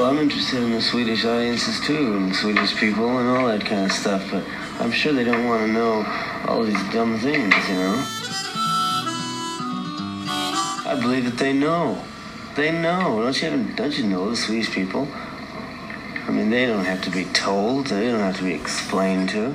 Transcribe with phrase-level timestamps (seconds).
[0.00, 3.84] Well, I'm interested in the Swedish audiences too, and Swedish people and all that kind
[3.84, 4.42] of stuff, but
[4.80, 6.06] I'm sure they don't want to know
[6.48, 8.02] all these dumb things, you know?
[10.86, 11.98] I believe that they know.
[12.56, 13.20] They know.
[13.20, 15.06] Don't you, don't you know the Swedish people?
[16.26, 17.88] I mean, they don't have to be told.
[17.88, 19.52] They don't have to be explained to.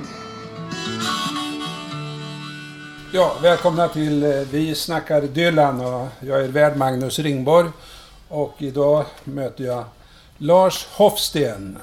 [3.12, 7.68] Ja, välkomna till eh, Vi snackar Dylan och jag är värd Magnus Ringborg.
[8.28, 9.84] Och idag möter jag
[10.38, 11.78] Lars Hofsten.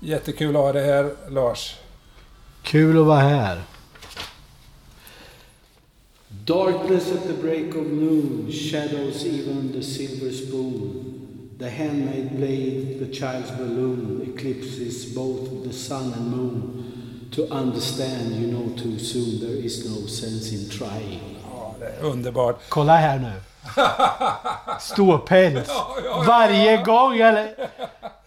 [0.00, 1.76] Jättekul att ha dig här, Lars.
[2.62, 3.62] Kul att vara här.
[6.28, 11.10] Darkness at the break of noon shadows even the silver spoon.
[11.58, 16.84] The handmade blade, the child's balloon, eclipses both the sun and moon.
[17.34, 21.36] To understand you know too soon there is no sense in trying.
[21.50, 22.60] Ja, det är underbart.
[22.68, 23.32] Kolla här nu.
[24.80, 25.68] Ståpäls.
[25.68, 27.54] Ja, ja, Varje gång eller...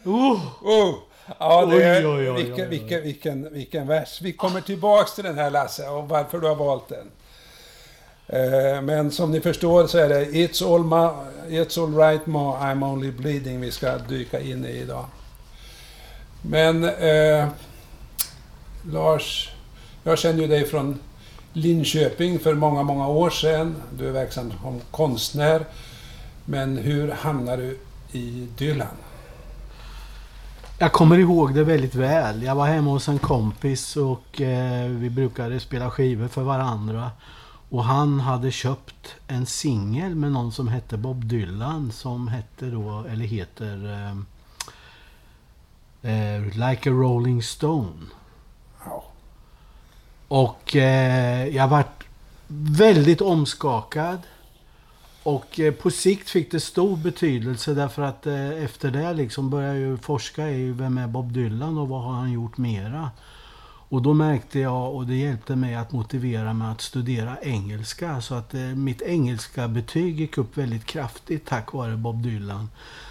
[0.05, 0.39] Oh.
[0.61, 0.95] Oh,
[1.39, 4.19] ja, det är, Oj, oj, oj, vilken, vilken, vilken, vilken vers.
[4.21, 7.11] Vi kommer tillbaks till den här Lasse och varför du har valt den.
[8.27, 11.13] Eh, Men som ni förstår så är det It's all, ma,
[11.47, 15.05] it's all right ma, I'm only bleeding vi ska dyka in i idag.
[16.41, 17.47] Men eh,
[18.91, 19.49] Lars,
[20.03, 20.99] jag känner ju dig från
[21.57, 23.75] Linköping för många, många år sedan.
[23.97, 25.65] Du är verksam som konstnär.
[26.45, 27.79] Men hur hamnar du
[28.11, 28.87] i Dylan?
[30.79, 32.43] Jag kommer ihåg det väldigt väl.
[32.43, 37.11] Jag var hemma hos en kompis och eh, vi brukade spela skivor för varandra.
[37.69, 43.05] Och han hade köpt en singel med någon som hette Bob Dylan som hette då,
[43.11, 44.03] eller heter
[46.03, 48.05] eh, eh, Like a Rolling Stone.
[50.27, 52.03] Och eh, jag vart
[52.47, 54.19] väldigt omskakad.
[55.23, 59.79] Och eh, på sikt fick det stor betydelse därför att eh, efter det liksom började
[59.79, 63.11] jag ju forska i vem är Bob Dylan och vad har han gjort mera.
[63.89, 68.21] Och då märkte jag, och det hjälpte mig att motivera mig att studera engelska.
[68.21, 72.69] Så att eh, mitt engelska betyg gick upp väldigt kraftigt tack vare Bob Dylan.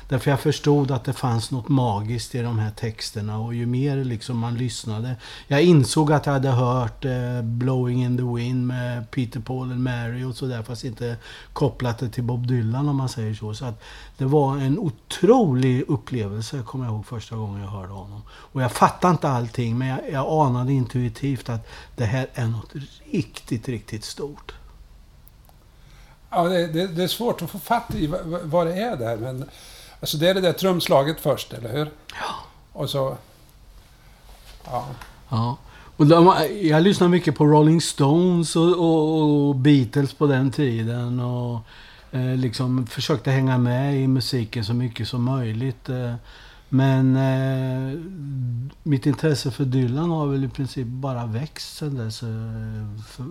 [0.09, 4.05] Därför jag förstod att det fanns något magiskt i de här texterna och ju mer
[4.05, 5.17] liksom man lyssnade.
[5.47, 9.83] Jag insåg att jag hade hört eh, Blowing in the Wind med Peter, Paul and
[9.83, 11.17] Mary och sådär fast inte
[11.53, 13.55] kopplat det till Bob Dylan om man säger så.
[13.55, 13.83] Så att
[14.19, 18.23] det var en otrolig upplevelse, kommer jag ihåg första gången jag hörde honom.
[18.29, 21.67] Och jag fattade inte allting men jag, jag anade intuitivt att
[21.97, 22.73] det här är något
[23.11, 24.55] riktigt, riktigt stort.
[26.31, 29.17] Ja, det, det, det är svårt att få fatt i vad, vad- det är där,
[29.17, 29.45] men...
[30.07, 31.91] Alltså det är det där trumslaget först, eller hur?
[32.21, 32.35] Ja.
[32.73, 33.17] Och så...
[34.65, 34.87] Ja.
[35.29, 35.57] Ja.
[35.97, 41.21] Och de, jag lyssnade mycket på Rolling Stones och, och, och Beatles på den tiden.
[41.21, 41.61] Och
[42.11, 45.89] eh, liksom försökte hänga med i musiken så mycket som möjligt.
[45.89, 46.15] Eh,
[46.69, 47.99] men eh,
[48.83, 52.23] mitt intresse för Dylan har väl i princip bara växt sen dess.
[52.23, 52.29] Eh,
[53.09, 53.25] för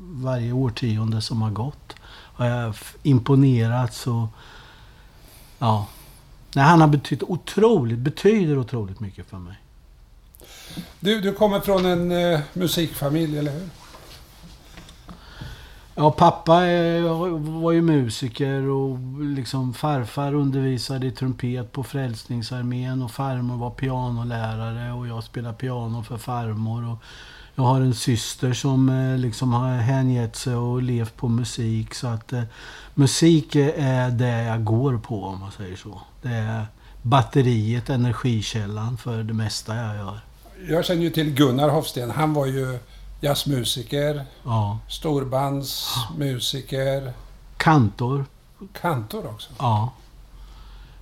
[0.00, 1.94] varje årtionde som har gått
[2.34, 4.26] har jag imponerats och...
[5.58, 5.86] Ja.
[6.54, 9.56] Nej, han har betytt otroligt, betyder otroligt mycket för mig.
[11.00, 13.68] Du, du kommer från en eh, musikfamilj, eller hur?
[15.94, 17.02] Ja, pappa eh,
[17.60, 24.92] var ju musiker och liksom farfar undervisade i trumpet på Frälsningsarmén och farmor var pianolärare
[24.92, 26.90] och jag spelade piano för farmor.
[26.90, 26.98] Och
[27.54, 31.94] jag har en syster som eh, liksom har hängett sig och levt på musik.
[31.94, 32.42] Så att eh,
[32.94, 36.00] musik är det jag går på om man säger så.
[36.22, 36.66] Det är
[37.02, 40.20] batteriet, energikällan för det mesta jag gör.
[40.68, 42.10] Jag känner ju till Gunnar Hofsten.
[42.10, 42.78] Han var ju
[43.20, 44.78] jazzmusiker, Ja.
[44.88, 47.12] storbandsmusiker,
[47.56, 48.24] Kantor
[48.80, 49.50] kantor också.
[49.58, 49.92] Ja.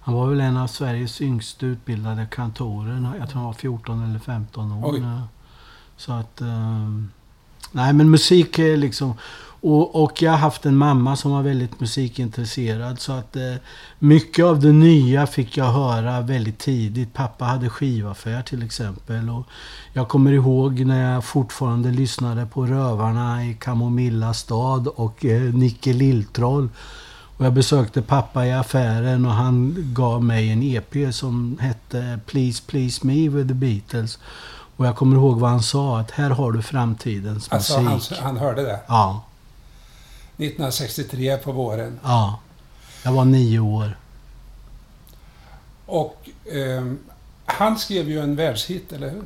[0.01, 3.13] Han var väl en av Sveriges yngst utbildade kantorer.
[3.19, 4.93] Jag tror han var 14 eller 15 år.
[4.95, 5.03] Oj.
[5.99, 6.41] Så att...
[6.41, 6.89] Eh,
[7.73, 9.15] nej, men musik är liksom...
[9.61, 13.01] Och, och jag har haft en mamma som var väldigt musikintresserad.
[13.01, 13.55] Så att eh,
[13.99, 17.15] mycket av det nya fick jag höra väldigt tidigt.
[17.15, 19.31] Pappa hade skivaffär till exempel.
[19.31, 19.47] Och
[19.93, 25.93] jag kommer ihåg när jag fortfarande lyssnade på Rövarna i Kamomilla stad och eh, Nicke
[25.93, 26.69] Lilltroll.
[27.39, 32.63] Och jag besökte pappa i affären och han gav mig en EP som hette Please
[32.67, 34.19] Please Me with the Beatles.
[34.79, 38.19] Och jag kommer ihåg vad han sa, att här har du framtidens Alltså, han, musik.
[38.19, 38.81] han hörde det.
[38.89, 39.25] Ja,
[40.37, 41.99] 1963 på våren.
[42.03, 42.39] ja.
[43.05, 43.97] Jag var nio år.
[45.87, 46.99] Och ehm,
[47.47, 49.23] han skrev ju en världshit, eller hur?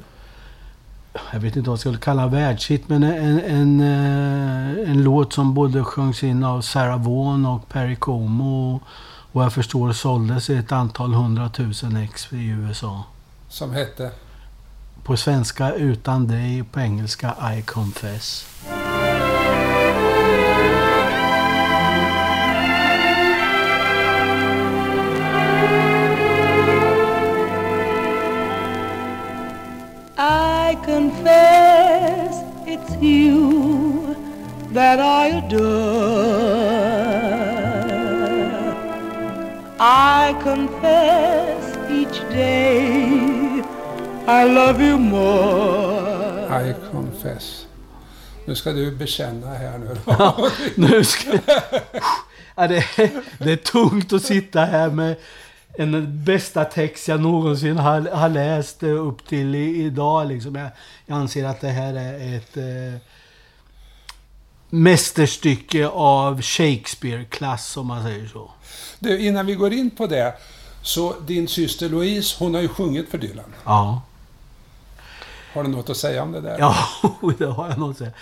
[1.33, 5.55] Jag vet inte vad jag skulle kalla världshit, men en, en, eh, en låt som
[5.55, 8.81] både sjöngs in av Sarah Vaughan och Perry Como.
[9.33, 13.03] vad jag förstår såldes ett antal hundratusen ex i USA.
[13.49, 14.11] Som hette?
[15.05, 18.47] På svenska Utan dig, på engelska I confess.
[30.19, 32.35] I confess
[32.67, 34.15] it's you
[34.73, 36.13] that I adore.
[39.81, 43.32] I confess each day
[44.27, 46.71] I love you more.
[46.71, 47.67] I confess.
[48.45, 49.97] Nu ska du bekänna här nu.
[50.89, 51.39] Nu ska...
[52.55, 52.85] ja, det,
[53.39, 55.17] det är tungt att sitta här med
[55.79, 60.29] en bästa text jag någonsin har, har läst upp till i, idag.
[60.29, 60.55] Liksom.
[60.55, 60.69] Jag,
[61.07, 63.01] jag anser att det här är ett eh,
[64.71, 68.51] mästerstycke av Shakespeare-klass, om man säger så.
[68.99, 70.35] Du, innan vi går in på det.
[70.83, 73.55] Så din syster Louise, hon har ju sjungit för Dylan.
[73.65, 74.03] Ja.
[75.55, 76.57] Har du något att säga om det där?
[76.59, 76.77] Ja,
[77.39, 78.13] det har jag nog att säga.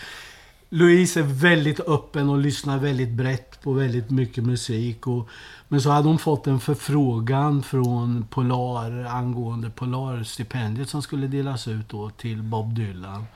[0.73, 5.06] Louise är väldigt öppen och lyssnar väldigt brett på väldigt mycket musik.
[5.06, 5.29] Och,
[5.69, 11.88] men så hade hon fått en förfrågan från Polar angående Polarstipendiet som skulle delas ut
[11.88, 13.27] då till Bob Dylan.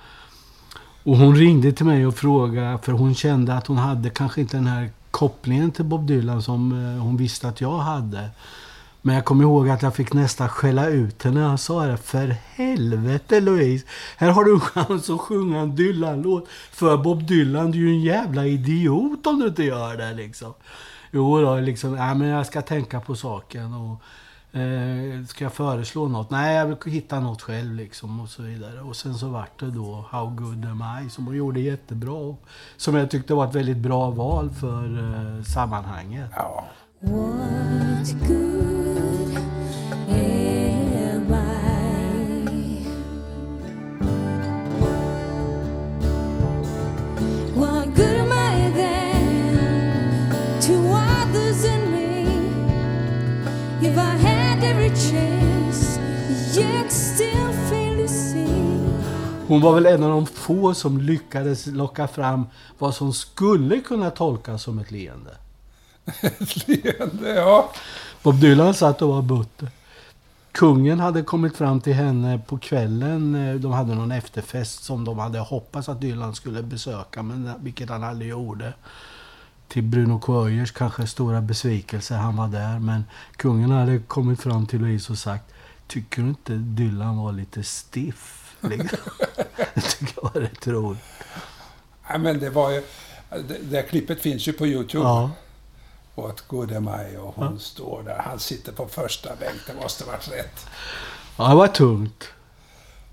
[1.02, 4.56] Och hon ringde till mig och frågade, för hon kände att hon hade kanske inte
[4.56, 8.30] den här kopplingen till Bob Dylan som eh, hon visste att jag hade.
[9.06, 11.40] Men jag kommer ihåg att jag fick nästan skälla ut henne.
[11.40, 13.86] Jag sa det, för helvete Louise.
[14.16, 17.70] Här har du en chans att sjunga en Dylan-låt för Bob Dylan.
[17.70, 20.54] Du är ju en jävla idiot om du inte gör det liksom.
[21.10, 23.74] Jo då, liksom, ja, men jag ska tänka på saken.
[23.74, 24.00] Och,
[24.58, 26.30] eh, ska jag föreslå något?
[26.30, 28.80] Nej, jag vill hitta något själv liksom och så vidare.
[28.80, 32.36] Och sen så vart det då How good am I som hon gjorde jättebra.
[32.76, 36.30] Som jag tyckte var ett väldigt bra val för eh, sammanhanget.
[36.36, 36.64] Ja.
[59.46, 62.46] Hon var väl en av de få som lyckades locka fram
[62.78, 65.36] vad som skulle kunna tolkas som ett leende.
[66.20, 67.70] Ett leende, ja.
[68.22, 69.68] Bob Dylan satt och var butter.
[70.52, 73.32] Kungen hade kommit fram till henne på kvällen.
[73.60, 78.04] De hade någon efterfest som de hade hoppats att Dylan skulle besöka, men vilket han
[78.04, 78.72] aldrig gjorde.
[79.68, 82.14] Till Bruno Köjers kanske stora besvikelse.
[82.14, 83.04] Han var där, men
[83.36, 85.53] kungen hade kommit fram till Louise och sagt
[85.86, 88.56] Tycker du inte Dylan var lite stiff?
[88.60, 88.98] Liksom.
[89.74, 91.00] Det tycker jag var rätt roligt.
[92.08, 92.82] Nej, men det var ju...
[93.30, 95.04] Det, det klippet finns ju på YouTube.
[95.04, 95.30] Ja.
[96.48, 97.16] Good am I?
[97.16, 98.18] Och hon står där.
[98.18, 99.60] Han sitter på första bänk.
[99.66, 100.66] Det måste varit rätt.
[101.36, 102.24] Ja, det var tungt.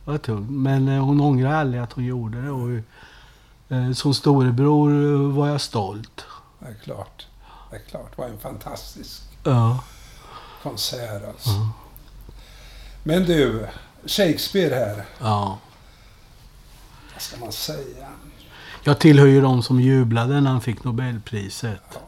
[0.06, 0.50] Det var tungt.
[0.52, 2.52] Men eh, hon ångrar aldrig att hon gjorde det.
[2.52, 2.70] Och,
[3.78, 6.26] eh, som storebror eh, var jag stolt.
[6.60, 7.28] Det är klart.
[7.70, 8.12] Det är klart.
[8.16, 9.84] Det var en fantastisk Ja.
[10.64, 11.50] konsert alltså.
[13.04, 13.68] Men du,
[14.06, 15.06] Shakespeare här.
[15.20, 15.60] ja.
[17.14, 18.08] Vad ska man säga?
[18.84, 22.00] Jag tillhör ju de som jublade när han fick Nobelpriset.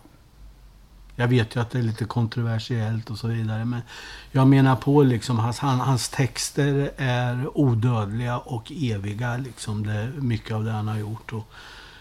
[1.16, 3.66] Jag vet ju att det är lite kontroversiellt och så vidare.
[3.66, 3.82] Men
[4.32, 9.38] jag menar på liksom, hans, han, hans texter är odödliga och eviga.
[9.38, 11.34] Liksom, det, mycket av det han har gjort.
[11.34, 11.48] Och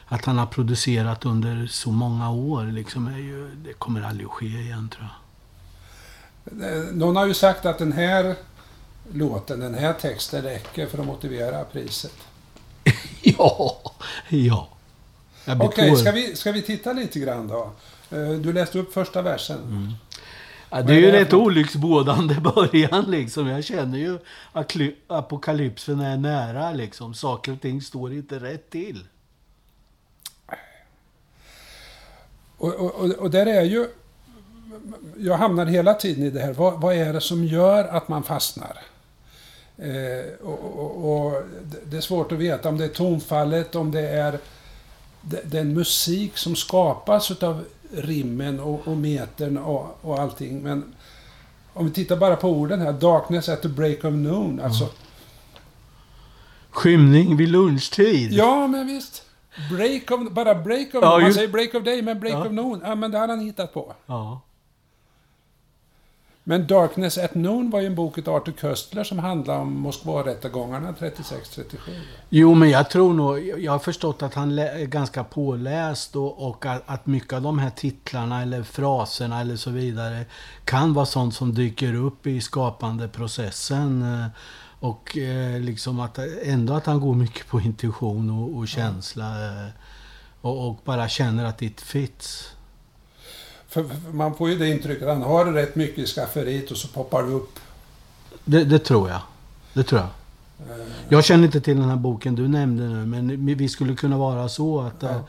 [0.07, 4.33] att han har producerat under så många år, liksom, är ju, det kommer aldrig att
[4.33, 5.13] ske igen tror jag.
[6.45, 8.37] Eh, Någon har ju sagt att den här
[9.13, 12.13] låten, den här texten räcker för att motivera priset.
[13.23, 13.81] Ja,
[14.29, 14.69] ja.
[15.61, 17.71] Okej, tår- ska, vi, ska vi titta lite grann då?
[18.11, 19.59] Eh, Du läste upp första versen.
[20.71, 23.47] Ja, Vad det är ju rätt olycksbådande början liksom.
[23.49, 24.19] Jag känner ju
[24.53, 24.73] att
[25.07, 27.15] apokalypsen är nära liksom.
[27.15, 29.05] Saker och ting står inte rätt till.
[32.59, 33.89] Och, och, och, och där är ju...
[35.17, 36.53] Jag hamnar hela tiden i det här.
[36.53, 38.79] Vad, vad är det som gör att man fastnar?
[39.83, 41.43] Eh, och, och, och
[41.85, 44.39] det- är svårt att veta om det är tonfallet, om det är
[45.23, 47.65] de- den musik som skapas utav
[47.97, 50.63] rimmen och, och metern och, och allting.
[50.63, 50.95] Men
[51.73, 52.93] om vi tittar bara på orden här.
[52.93, 54.61] Darkness at the break of noon.
[54.61, 54.89] Alltså,
[56.71, 58.33] Skymning vid lunchtid.
[58.33, 59.23] Ja, men visst.
[59.71, 62.47] Break of, bara break of Ja, Man just- säger break of day, men break Ja.
[62.47, 62.81] of noon.
[62.85, 63.95] Ja, men det har han hittat på.
[64.07, 64.41] Ja.
[66.45, 70.93] Men Darkness at Noon var ju en bok av Arthur Köstler som handlade om Moskvarättegångarna
[70.93, 71.77] 36-37.
[72.29, 73.39] Jo, men jag tror nog...
[73.59, 77.59] Jag har förstått att han är ganska påläst och, och att, att mycket av de
[77.59, 80.25] här titlarna eller fraserna eller så vidare
[80.65, 84.03] kan vara sånt som dyker upp i skapandeprocessen.
[84.03, 84.27] Eh,
[84.81, 89.47] och eh, liksom att ändå att han går mycket på intuition och, och känsla.
[89.47, 89.69] eh,
[90.41, 92.55] Och, och bara känner att det fits.
[93.73, 96.89] För, för man får ju det intrycket han har rätt mycket i skafferiet och så
[96.89, 97.59] poppar det upp.
[98.45, 99.21] Det, det tror jag.
[99.73, 100.09] Det tror jag.
[100.79, 104.19] Eh, Jag känner inte till den här boken du nämnde nu, men vi skulle kunna
[104.19, 105.21] vara så att, eh,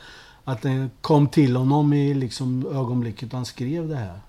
[0.43, 4.19] att den kom till honom i liksom ögonblicket han skrev det här.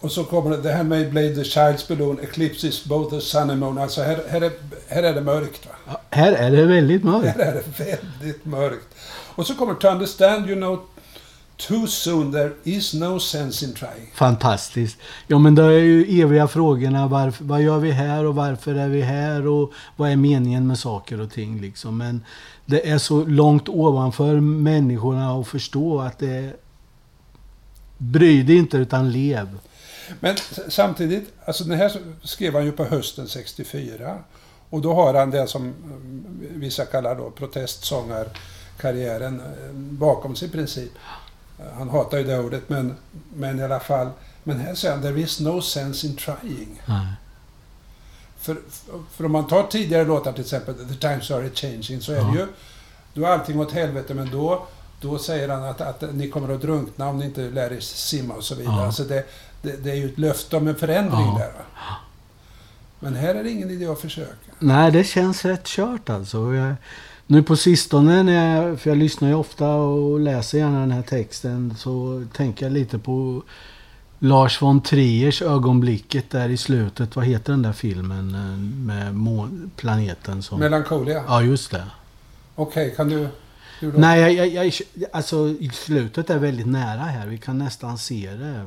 [0.00, 3.50] Och så kommer det, det här med Blade the Child's Balloon, Eclipses both the sun
[3.50, 3.78] and moon.
[3.78, 4.52] Alltså här, här, är,
[4.88, 5.72] här är det mörkt va?
[5.86, 7.36] Ja, här är det väldigt mörkt.
[7.36, 8.94] Här är det väldigt mörkt.
[9.34, 10.80] Och så kommer To understand you know
[11.68, 14.10] too soon there is no sense in trying.
[14.14, 14.98] Fantastiskt.
[15.26, 17.08] Ja, men det är ju eviga frågorna.
[17.08, 20.78] Varför, vad gör vi här och varför är vi här och vad är meningen med
[20.78, 21.98] saker och ting liksom.
[21.98, 22.24] Men
[22.66, 26.56] det är så långt ovanför människorna att förstå att det är...
[27.98, 29.58] Bry dig inte utan lev.
[30.20, 30.36] Men
[30.68, 31.92] samtidigt, alltså den här
[32.22, 34.18] skrev han ju på hösten 64.
[34.70, 40.50] Och då har han det som mm, vissa kallar då protestsångarkarriären eh, bakom sig i
[40.50, 40.92] princip.
[41.78, 42.94] Han hatar ju det ordet, men,
[43.34, 44.10] men i alla fall.
[44.44, 46.82] Men här säger han, there is no sense in trying.
[46.86, 47.06] Nej.
[48.38, 48.56] För,
[49.10, 52.22] för om man tar tidigare låtar, till exempel The Times Are Changing, så är Ja.
[52.24, 52.46] det ju...
[53.14, 54.66] Då är allting åt helvete, men då,
[55.00, 58.34] då säger han att, att ni kommer att drunkna om ni inte lär er simma
[58.34, 58.76] och så vidare.
[58.76, 58.86] Ja.
[58.86, 59.24] Alltså det,
[59.62, 61.38] det, det är ju ett löfte om en förändring Ja.
[61.38, 61.52] där.
[63.00, 64.52] Men här är det ingen idé att försöka.
[64.58, 66.54] Nej, det känns rätt kört alltså.
[66.54, 66.74] Jag,
[67.26, 71.02] nu på sistone, när jag, för jag lyssnar ju ofta och läser gärna den här
[71.02, 73.42] texten, så tänker jag lite på
[74.18, 77.16] Lars von Triers ögonblicket där i slutet.
[77.16, 80.60] Vad heter den där filmen eh, med planeten som...
[80.60, 81.24] Melancholia.
[81.26, 81.84] Ja, just det.
[82.54, 83.28] Okej, kan du...
[83.80, 84.74] Nej, jag, jag, jag,
[85.12, 87.26] alltså i slutet är väldigt nära här.
[87.26, 88.64] Vi kan nästan se det.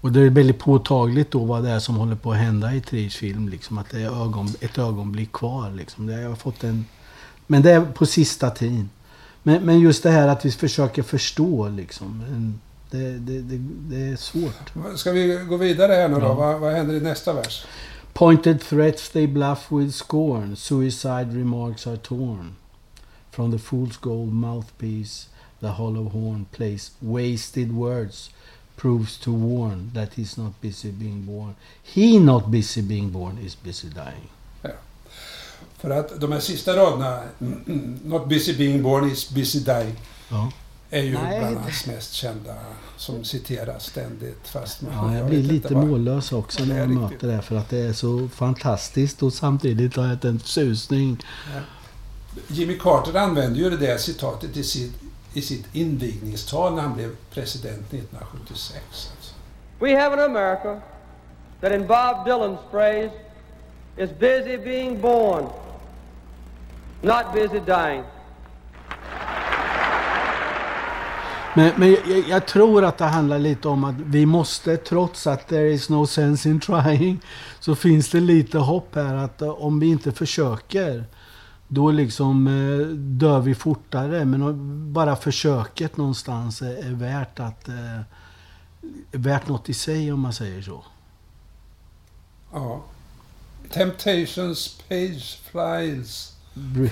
[0.00, 2.80] Och det är väldigt påtagligt då vad det är som håller på att hända i
[2.80, 3.48] Triers film.
[3.48, 5.70] Liksom, att det är ögon, ett ögonblick kvar.
[5.70, 6.08] Liksom.
[6.08, 6.84] Jag har fått en...
[7.46, 8.90] Men det är på sista tiden.
[9.42, 12.22] Men, men just det här att vi försöker förstå liksom.
[12.28, 14.72] En- Det, det, det, det är svårt.
[14.96, 16.26] Ska vi gå vidare här nu då?
[16.26, 16.34] Ja.
[16.34, 17.64] Vad, vad händer i nästa vers?
[18.12, 20.56] Pointed threats they bluff with scorn.
[20.56, 22.56] Suicide remarks are torn.
[23.30, 25.28] From the fool's gold mouthpiece,
[25.60, 28.30] the hollow horn plays wasted words.
[28.80, 31.54] Proves to warn that he's not busy being born.
[31.84, 34.28] He not busy being born is busy dying.
[35.78, 37.22] För att de här sista raderna,
[38.04, 39.94] Not busy being born is busy dying,
[40.30, 40.52] Ja.
[40.90, 42.54] är ju Nej, bland hans mest kända
[42.96, 44.48] som citeras ständigt.
[44.48, 47.10] Fast man, Ja, jag blir inte lite mållös också Ja, när är jag riktigt.
[47.10, 47.42] möter det.
[47.42, 51.18] För att det är så fantastiskt och samtidigt har jag en susning.
[52.48, 54.92] Jimmy Carter använde ju det där citatet i sitt,
[55.32, 58.82] i sitt invigningstal när han blev president 1976.
[59.16, 59.34] Alltså.
[59.80, 60.80] We have an America
[61.60, 63.10] that, in Bob Dylan's phrase,
[63.96, 65.46] is busy being born,
[67.02, 68.04] not busy dying.
[71.54, 75.48] Men, men jag, jag tror att det handlar lite om att vi måste, trots att
[75.48, 77.20] there is no sense in trying,
[77.60, 81.04] så finns det lite hopp här att eh, om vi inte försöker,
[81.68, 84.24] då liksom eh, dör vi fortare.
[84.24, 87.68] Men bara försöket någonstans är, är värt att...
[87.68, 88.00] Eh,
[89.12, 90.84] är värt något i sig om man säger så.
[92.52, 92.82] Ja.
[93.70, 96.36] Temptations page flies,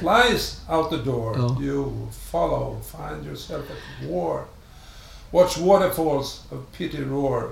[0.00, 1.36] flies out the door.
[1.38, 1.62] Ja.
[1.62, 4.44] You follow, find yourself at war.
[5.30, 7.50] Watch waterfalls of pity roar.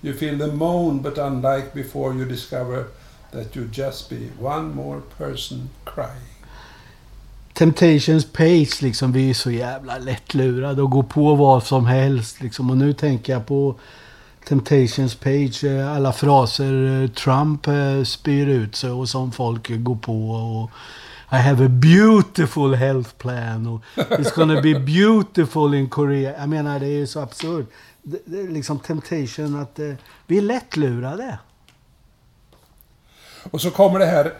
[0.00, 2.86] You feel the moan, but unlike before, you discover
[3.30, 6.31] that you just be one more person crying.
[7.54, 12.70] Temptations page liksom, vi är så jävla lättlurade och går på vad som helst liksom.
[12.70, 13.74] Och nu tänker jag på
[14.48, 19.96] Temptations page, eh, alla fraser eh, Trump eh, spyr ut sig och som folk går
[19.96, 20.30] på.
[20.30, 20.70] Och
[21.32, 26.34] I have a beautiful health plan och it's gonna be beautiful in Korea.
[26.38, 27.66] Jag menar, det är så absurt.
[28.26, 29.80] Liksom temptation att
[30.26, 31.38] vi är lättlurade.
[33.50, 34.32] Och så kommer det här,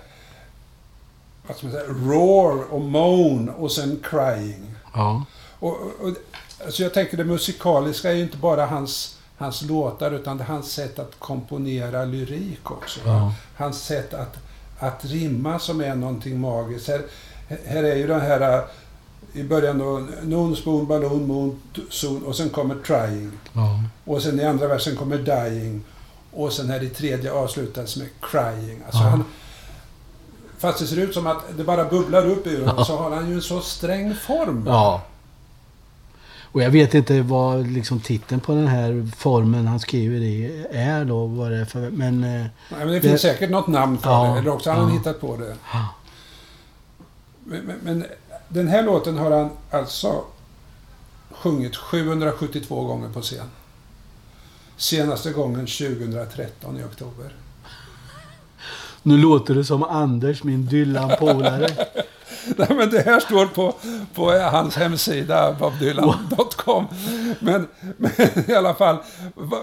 [1.53, 4.75] vad ska man säga, roar och moan och sen crying.
[4.95, 5.25] Ja.
[5.59, 6.09] Och, och,
[6.65, 10.49] alltså jag tänker det musikaliska är ju inte bara hans, hans låtar utan det är
[10.49, 13.01] hans sätt att komponera lyrik också.
[13.07, 13.35] Ja.
[13.57, 14.37] Hans sätt att,
[14.79, 16.89] att rimma som är någonting magiskt.
[16.89, 17.03] Här,
[17.67, 18.65] här är ju den här...
[19.33, 23.31] i början då, Noon, Spoon, Balloon, Moon, Soon och sen kommer Trying.
[23.53, 23.81] Ja.
[24.05, 25.83] Och sen i andra versen kommer Dying.
[26.33, 28.81] Och sen här i tredje avslutas med Crying.
[28.87, 29.09] Alltså Ja.
[29.09, 29.25] han,
[30.63, 33.29] fast det ser ut som att det bara bubblar upp ur honom så har han
[33.29, 34.65] ju en så sträng form.
[34.67, 35.03] ja.
[36.55, 41.05] Och jag vet inte vad liksom titeln på den här formen han skriver i är
[41.05, 41.27] då.
[41.27, 42.25] Vad det är för, men...
[42.25, 44.39] eh, Nej, men det Det- finns säkert något namn för Ja, det.
[44.39, 44.95] Eller också har han ja.
[44.99, 45.57] hittat på det.
[47.45, 48.05] Men, men, men
[48.49, 50.25] den här låten har han alltså
[51.31, 53.47] sjungit 772 gånger på scen.
[54.77, 57.33] Senaste gången 2013 i oktober.
[59.03, 61.69] Nu låter det som Anders, min Dylan-polare.
[62.57, 63.75] Nej, men det här står på,
[64.15, 66.87] på hans hemsida, bobdylan.com.
[67.41, 68.11] Men, men
[68.47, 68.97] i alla fall,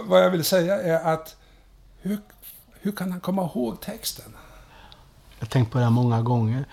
[0.07, 1.35] vad, jag vill säga är att
[2.01, 2.17] hur,
[2.81, 4.35] hur kan han komma ihåg texten?
[5.39, 6.65] Jag har tänkt på det här många gånger.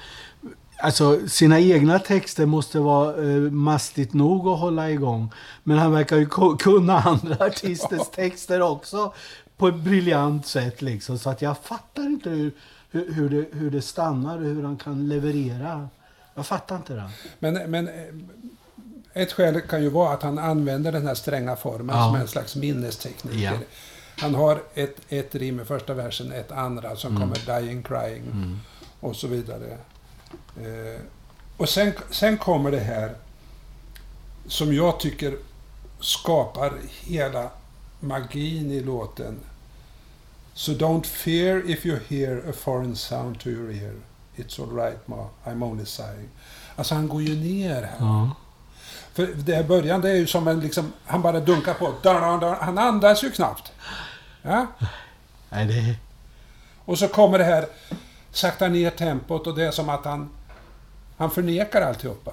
[0.79, 5.33] Alltså, sina egna texter måste vara eh, mastigt nog att hålla igång.
[5.63, 9.13] Men han verkar ju kunna andra artisters texter också
[9.57, 10.83] på ett briljant sätt.
[10.83, 11.19] Liksom.
[11.19, 12.53] Så att jag fattar inte hur,
[12.91, 15.89] hur, hur, det, hur det stannar och hur han kan leverera.
[16.35, 17.11] Jag fattar inte det.
[17.39, 18.05] Men, men eh,
[19.13, 22.05] ett skäl kan ju vara att han använder den här stränga formen Ja.
[22.07, 23.35] som en slags minnesteknik.
[23.45, 23.53] Ja.
[24.19, 27.23] Han har ett, ett rim i första versen, ett andra som Mm.
[27.29, 28.59] kommer dying, crying
[29.01, 29.79] och så vidare.
[30.57, 31.01] Eh,
[31.57, 33.15] och sen, sen kommer det här
[34.47, 35.37] som jag tycker
[36.01, 37.51] skapar hela
[38.01, 39.41] magin i låten.
[40.55, 43.95] So don't fear if you hear a foreign sound to your ear.
[44.37, 46.29] It's all right ma, I'm only sighing.
[46.77, 47.97] Alltså han går ju ner här.
[47.99, 48.31] Ja.
[49.13, 51.95] För det här början, det är ju som en liksom, han bara dunkar på.
[52.61, 53.73] Han andas ju knappt.
[54.43, 54.67] Ja?
[55.51, 55.97] Nej, det...
[56.85, 57.67] Och så kommer det här,
[58.31, 60.31] sakta ner tempot och det är som att han,
[61.17, 62.33] han förnekar alltihopa.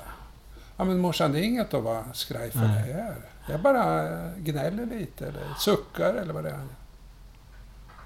[0.78, 2.88] Ja men morsan, det är inget att vara skraj för Nej.
[2.88, 3.16] det här.
[3.46, 6.68] Jag bara gnäller lite eller suckar eller vad det är.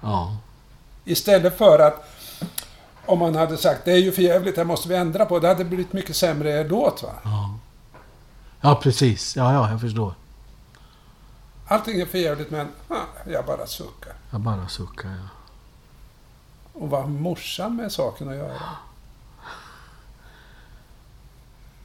[0.00, 0.36] Ja.
[1.04, 2.10] Istället för att
[3.06, 5.38] om man hade sagt det är ju för jävligt, det måste vi ändra på.
[5.38, 7.12] Det hade blivit mycket sämre låt va.
[7.24, 7.58] Ja.
[8.60, 9.36] Ja, precis.
[9.36, 10.14] Ja, ja, jag förstår.
[11.66, 12.94] Allting är för jävligt men ah,
[13.30, 14.12] jag bara suckar.
[14.30, 15.28] Jag bara suckar, ja.
[16.72, 18.60] Och vad har morsan med saken att göra?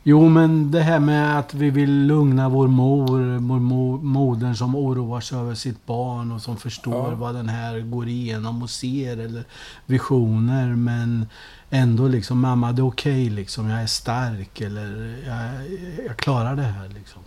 [0.06, 5.22] Jo, men det här med att vi vill lugna vår mor, mor, modern som oroar
[5.22, 7.16] sig över sitt barn och som förstår Ja.
[7.16, 9.44] vad den här går igenom och ser eller
[9.86, 10.68] visioner.
[10.68, 11.28] Men
[11.70, 15.70] ändå liksom, mamma det är okej liksom, jag är stark eller jag,
[16.08, 17.22] jag klarar det här liksom.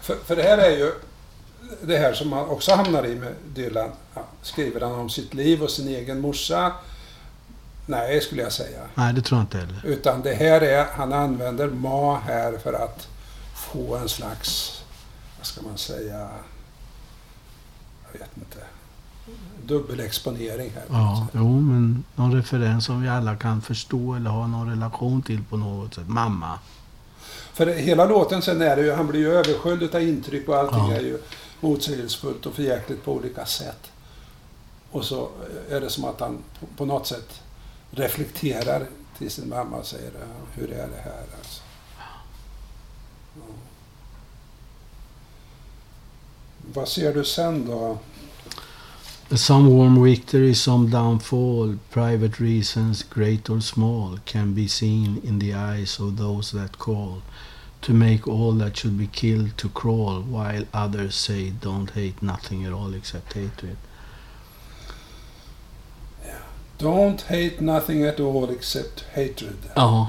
[0.00, 0.92] För, för det här är ju
[1.82, 3.90] det här som man också hamnar i med Dylan.
[4.14, 6.72] Ja, skriver han om sitt liv och sin egen morsa?
[7.86, 8.80] Nej, skulle jag säga.
[8.94, 9.80] Nej, det tror jag inte heller.
[9.84, 13.08] Utan det här är, han använder ma här för att
[13.54, 14.82] få en slags,
[15.38, 16.28] vad ska man säga,
[18.12, 18.56] jag vet inte,
[19.64, 20.84] dubbelexponering här.
[20.88, 25.44] Ja, jo, men någon referens som vi alla kan förstå eller ha någon relation till
[25.44, 26.08] på något sätt.
[26.08, 26.58] Mamma.
[27.52, 30.90] För hela låten sen är det ju, han blir ju översköljd av intryck och allting
[30.90, 30.94] Ja.
[30.96, 31.18] är ju
[31.60, 33.90] motsägelsefullt och förjäkligt på olika sätt.
[34.90, 35.28] Och så
[35.70, 37.40] är det som att han på, på något sätt
[37.90, 38.86] reflekterar
[39.18, 40.12] till sin mamma och säger
[40.54, 41.62] hur är det här alltså.
[41.98, 43.42] Ja.
[46.74, 47.98] Vad ser du sen då?
[49.30, 55.52] Some warm victory, some downfall, private reasons, great or small, can be seen in the
[55.52, 57.22] eyes of those that call
[57.80, 62.64] to make all that should be killed to crawl, while others say don't hate nothing
[62.64, 63.76] at all except hatred.
[66.78, 69.56] Don't hate nothing at all except hatred.
[69.74, 70.08] Ja.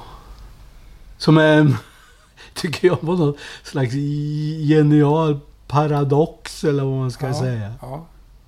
[1.17, 1.77] Som en,
[2.53, 3.93] tycker jag, var någon slags
[4.69, 7.73] genial paradox eller vad man ska Ja, säga.
[7.81, 8.05] Ja.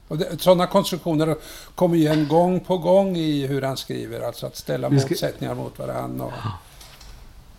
[0.08, 1.36] Och det, sådana konstruktioner
[1.76, 4.22] kommer igen gång på gång i hur han skriver.
[4.22, 6.26] Alltså att ställa ska- motsättningar mot varandra.
[6.26, 6.32] Och,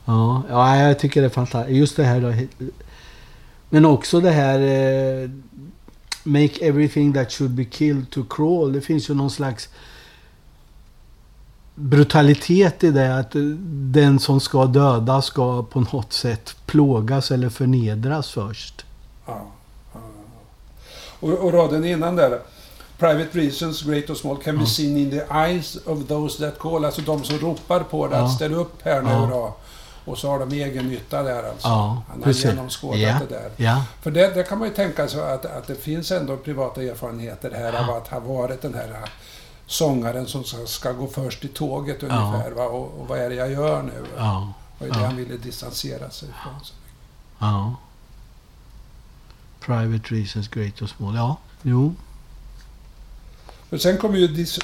[0.04, 1.76] Ja, ja, jag tycker det är fantastiskt.
[1.78, 2.32] Just det här då.
[3.70, 4.58] Men också det här...
[4.60, 5.30] Eh,
[6.22, 8.72] make everything that should be killed to crawl.
[8.72, 9.68] Det finns ju någon slags
[11.74, 13.16] brutalitet i det.
[13.18, 13.30] Att
[13.92, 18.84] den som ska döda ska på något sätt plågas eller förnedras först.
[19.26, 19.46] ja,
[19.94, 20.00] ja.
[21.20, 22.40] och, och raden innan där.
[22.98, 26.84] Private reasons, great or small, can be seen in the eyes of those that call.
[26.84, 29.54] Alltså de som ropar på det, att ställa upp här nu då.
[30.04, 31.68] Och så har de egen nytta där alltså.
[31.68, 32.44] Ja, Han har precis.
[32.44, 33.18] genomskådat Ja.
[33.28, 33.50] det där.
[33.56, 36.82] Ja, För det, det kan man ju tänka sig att, att det finns ändå privata
[36.82, 38.96] erfarenheter här av att ha varit den här
[39.70, 42.50] sångaren som ska, ska gå först i tåget ungefär.
[42.50, 42.64] Va?
[42.64, 44.04] Och, och vad är det jag gör nu?
[44.16, 44.52] ja.
[44.80, 46.54] ju det han ville distansera sig från.
[47.38, 47.74] Ja.
[49.60, 51.14] Private reasons, great och small.
[51.14, 51.94] Ja, jo.
[53.68, 54.58] Men sen kommer ju dis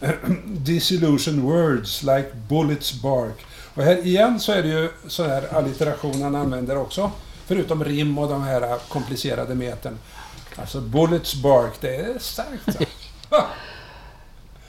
[0.44, 3.46] disillusion words like bullets bark.
[3.74, 7.10] Och här igen så är det ju sån här allitteration han använder också.
[7.46, 9.98] Förutom rim och de här komplicerade metern.
[10.56, 12.78] Alltså bullets bark, det är starkt.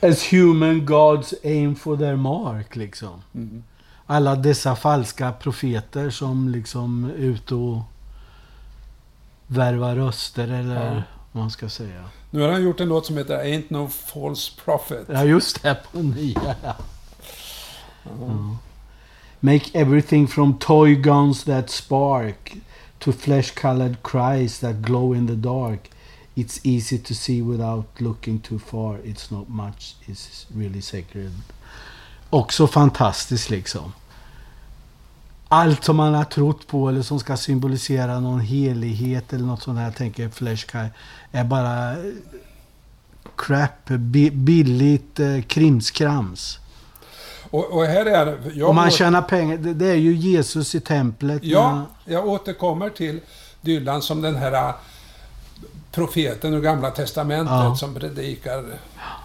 [0.02, 3.22] As human gods aim for their mark, liksom.
[3.34, 3.62] Mm.
[4.06, 7.78] Alla dessa falska profeter som liksom är ute och
[9.46, 11.02] värvar röster eller Ja.
[11.32, 12.04] vad man ska säga.
[12.30, 15.06] Nu har han gjort en låt som heter Ain't No False Prophet.
[15.08, 15.76] Ja, just det.
[15.92, 16.76] På nya, ja.
[18.04, 18.56] Ja.
[19.40, 22.56] Make everything from toy guns that spark
[22.98, 25.90] to flesh-colored cries that glow in the dark.
[26.34, 28.98] It's easy to see without looking too far.
[29.04, 29.96] It's not much.
[30.06, 31.32] It's really sacred.
[32.30, 33.92] Också fantastiskt liksom.
[35.48, 39.78] Allt som man har trott på eller som ska symbolisera någon helighet eller något sånt
[39.78, 40.88] här, tänker flesh color,
[41.32, 41.98] är bara eh,
[43.36, 46.58] crap, bi- billigt eh, krimskrams.
[47.50, 48.38] Och, och här är...
[48.54, 49.56] Jag Och man tjänar pengar.
[49.56, 51.44] Det, det är ju Jesus i templet.
[51.44, 53.20] Ja, jag återkommer till
[53.60, 54.74] Dylan som den här
[55.92, 57.76] profeten ur Gamla Testamentet Ja.
[57.76, 58.64] som predikar.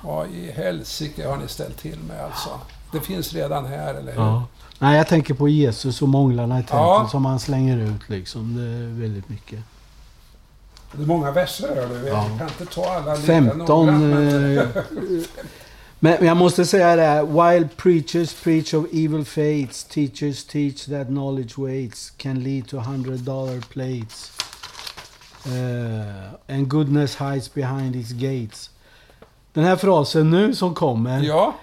[0.03, 2.49] Vad i helsike har ni ställt till med alltså?
[2.91, 4.21] Det finns redan här, eller hur?
[4.21, 4.43] ja.
[4.79, 7.07] Nej, jag tänker på Jesus och månglarna i templet Ja.
[7.11, 8.55] som han slänger ut liksom.
[8.55, 9.59] Det är väldigt mycket.
[10.91, 12.07] Det är många verser, hör du.
[12.07, 12.27] Ja.
[12.29, 13.57] Jag kan inte ta alla lika 15...
[13.67, 15.23] noggrant, men- eh,
[15.99, 17.23] men jag måste säga det här.
[17.25, 23.19] While preachers preach of evil fates, teachers teach that knowledge waits can lead to hundred
[23.19, 24.31] dollar plates.
[25.47, 28.69] Uh, and goodness hides behind its gates.
[29.53, 31.55] Den här frasen nu som kommer Ja,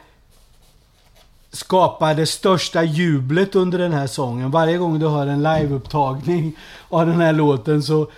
[1.55, 4.51] skapar det största jublet under den här sången.
[4.51, 6.57] Varje gång du hör en liveupptagning
[6.89, 8.11] av den här låten så...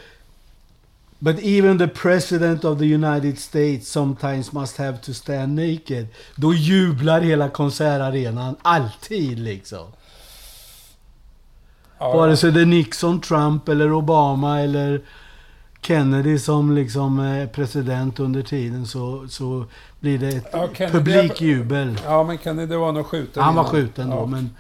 [1.18, 6.07] But even the president of the United States sometimes must have to stand naked.
[6.35, 8.57] Då jublar hela konsertarenan.
[8.62, 9.87] Alltid liksom.
[11.98, 15.00] ja, Vare sig det är Nixon, Trump eller Obama eller
[15.87, 19.64] Kennedy som liksom är president under tiden så, så
[20.01, 22.01] blir det ett Ja, Kennedy- publikjubel.
[22.05, 23.42] ja, men Kennedy var nog skjuten.
[23.42, 23.72] Han var innan.
[23.72, 24.27] skjuten då, ja.
[24.27, 24.51] men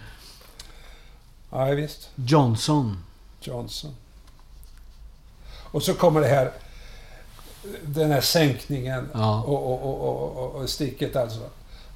[1.50, 2.10] Ja, visst.
[2.14, 2.98] Johnson.
[3.40, 3.94] Johnson.
[5.70, 6.50] Och så kommer det här,
[7.86, 9.42] den här sänkningen Ja.
[9.46, 11.40] och, och, och, och, och, och sticket alltså.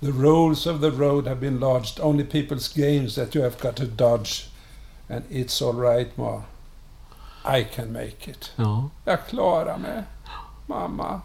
[0.01, 3.77] The rules of the road have been lodged, only people's games that you have got
[3.77, 4.47] to dodge.
[5.09, 6.43] And it's all right, ma.
[7.45, 8.53] I can make it.
[8.57, 8.89] Ja.
[9.05, 10.03] Jag klarar mig,
[10.67, 11.21] mamma.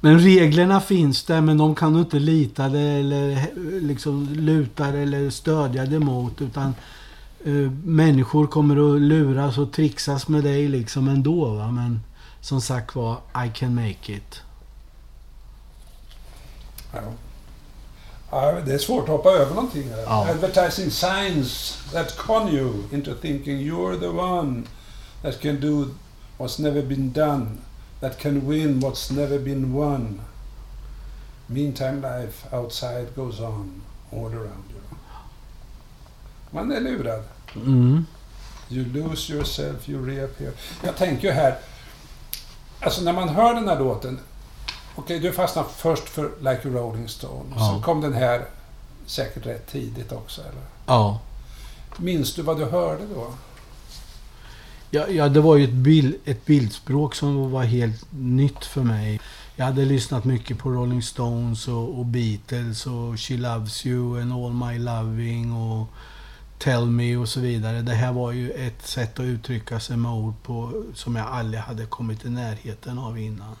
[0.00, 3.48] Men reglerna finns där, men de kan du inte lita det eller
[3.80, 6.40] liksom luta det eller stödja det mot.
[6.40, 6.74] Utan
[7.44, 11.54] eh, människor kommer att luras och trixas med dig liksom ändå.
[11.54, 11.70] Va?
[11.70, 12.00] Men
[12.40, 14.42] som sagt var, I can make it.
[16.92, 17.00] Ja.
[18.30, 20.02] Ja, det är svårt att hoppa över någonting här.
[20.02, 20.28] Ja.
[20.30, 24.62] Advertising signs that con you into thinking you're the one
[25.24, 25.86] that can do
[26.38, 27.58] what's never been done,
[28.00, 30.20] that can win what's never been won.
[31.46, 33.82] Meantime life outside goes on
[34.12, 34.80] all around you.
[36.50, 37.22] Man är lurad.
[37.56, 38.06] Mm.
[38.68, 40.52] You lose yourself, you reappear.
[40.84, 41.58] Jag tänker ju här,
[42.80, 44.20] alltså när man hör den här låten,
[44.96, 47.74] okej du fastnade först för Like a Rolling Stone, Ja.
[47.76, 48.44] så kom den här
[49.06, 50.62] säkert rätt tidigt också eller?
[50.86, 51.20] Ja.
[51.96, 53.26] Minns du vad du hörde då?
[54.94, 59.20] Ja, ja, det var ju ett, bild, ett bildspråk som var helt nytt för mig.
[59.56, 64.32] Jag hade lyssnat mycket på Rolling Stones och, och Beatles och She Loves You and
[64.32, 65.86] All My Loving och
[66.58, 67.82] Tell Me och så vidare.
[67.82, 71.62] Det här var ju ett sätt att uttrycka sig med ord på som jag aldrig
[71.62, 73.56] hade kommit i närheten av innan.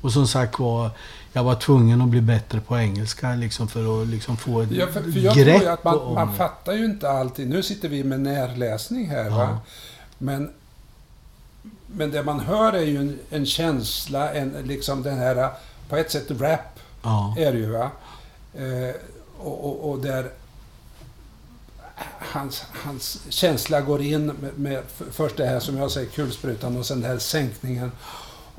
[0.00, 0.90] Och som sagt var,
[1.32, 4.86] jag var tvungen att bli bättre på engelska liksom för att liksom få ett Ja,
[4.86, 7.48] för, för jag tror grepp ju att man, om man fattar ju inte alltid.
[7.48, 9.42] Nu sitter vi med närläsning här va.
[9.42, 9.58] Ja.
[10.18, 10.50] Men,
[11.96, 15.50] men det man hör är ju en, en känsla, en, liksom den här,
[15.88, 16.60] på ett sätt rap
[17.02, 17.34] Ja.
[17.38, 17.90] är det ju va.
[18.54, 18.94] Eh,
[19.38, 20.30] och, och, och där
[22.18, 26.86] hans, hans känsla går in med, med först det här som jag säger kulsprutan och
[26.86, 27.92] sen den här sänkningen.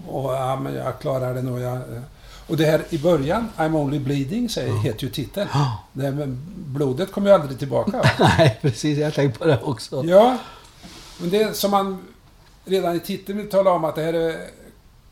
[0.08, 1.60] Och ja, men jag klarar det nog.
[1.60, 2.02] Jag, eh.
[2.48, 5.50] och det här i början, I'm only bleeding, säger, heter ju titeln.
[5.54, 5.84] Ja.
[5.94, 7.92] Det med blodet kommer ju aldrig tillbaka.
[7.98, 8.10] va?
[8.38, 8.98] Nej, precis.
[8.98, 10.04] Jag tänkte på det också.
[10.06, 10.38] Ja,
[11.18, 12.13] men det som man
[12.66, 14.50] redan i titeln vill tala om att det här är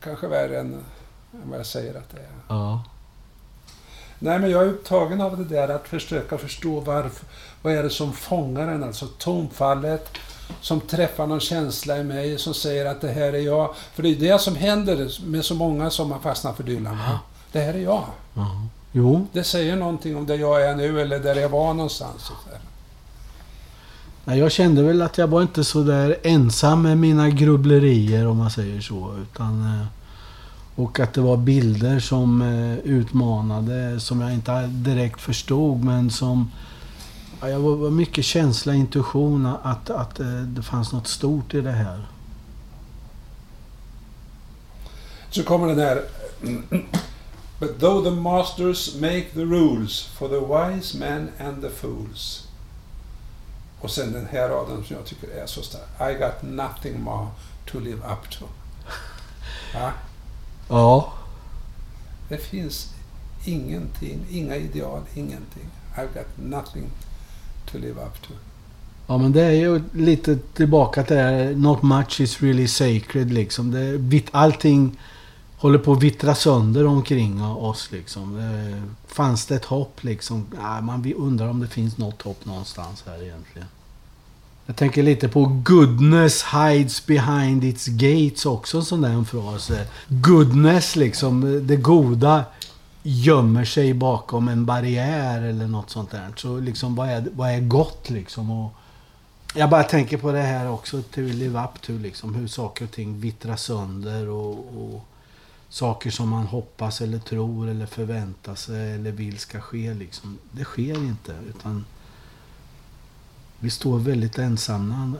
[0.00, 0.84] kanske värre än,
[1.32, 2.28] än vad jag säger att det är.
[2.48, 2.84] Ja.
[4.18, 7.26] Nej, men jag är upptagen av det där att försöka förstå varför.
[7.62, 8.84] Vad är det som fångar en?
[8.84, 10.08] Alltså tonfallet
[10.60, 13.74] som träffar någon känsla i mig som säger att det här är jag.
[13.94, 16.98] För det är det som händer med så många som har fastnat för Dylan.
[16.98, 17.20] va?
[17.52, 18.04] Det här är jag.
[18.92, 19.26] Jo.
[19.32, 22.22] Det säger någonting om där jag är nu eller där jag var någonstans.
[22.22, 22.60] så där.
[24.24, 28.50] Jag kände väl att jag var inte så där ensam med mina grubblerier om man
[28.50, 29.14] säger så.
[29.22, 29.86] Utan, eh,
[30.74, 36.50] och att det var bilder som eh, utmanade, som jag inte direkt förstod men som...
[37.40, 42.06] Jag var mycket känsla, intuition att, att eh, det fanns något stort i det här.
[45.30, 46.02] Så kommer den här...
[47.58, 52.51] But though the masters make the rules for the wise men and the fools.
[53.82, 55.82] Och sen den här raden som jag tycker är så stark.
[56.00, 57.26] I got nothing more
[57.66, 58.44] to live up to.
[59.74, 59.92] Ja,
[60.68, 61.12] Ja.
[62.28, 62.88] det finns
[63.44, 65.66] ingenting, inga ideal, ingenting.
[65.96, 66.90] I've got nothing
[67.72, 68.32] to live up to.
[69.06, 73.32] Ja men det är ju lite tillbaka till det här, Not much is really sacred
[73.32, 73.70] liksom.
[73.70, 74.98] Det, allting
[75.62, 78.38] håller på att vittra sönder omkring oss liksom.
[78.38, 80.46] Eh, fanns det ett hopp liksom?
[80.60, 83.68] Ja, man vi undrar om det finns något hopp någonstans här egentligen.
[84.66, 89.70] Jag tänker lite på Goodness hides behind its gates också, en sån där fras.
[90.08, 92.44] Goodness liksom, det goda
[93.02, 96.32] gömmer sig bakom en barriär eller något sånt där.
[96.36, 98.50] Så liksom, vad är, vad är gott liksom?
[98.50, 98.72] Och
[99.54, 102.34] jag bara tänker på det här också, till live up liksom.
[102.34, 105.06] Hur saker och ting vittrar sönder och, och
[105.72, 110.38] saker som man hoppas eller tror eller förväntar sig eller vill ska ske liksom.
[110.50, 111.84] Det sker inte utan
[113.58, 115.12] vi står väldigt ensamma.